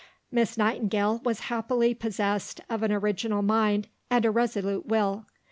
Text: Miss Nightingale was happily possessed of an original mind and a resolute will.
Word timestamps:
Miss 0.31 0.57
Nightingale 0.57 1.21
was 1.23 1.41
happily 1.41 1.93
possessed 1.93 2.59
of 2.71 2.81
an 2.81 2.91
original 2.91 3.43
mind 3.43 3.87
and 4.09 4.25
a 4.25 4.31
resolute 4.31 4.87
will. 4.87 5.27